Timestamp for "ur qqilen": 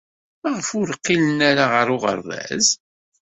0.79-1.39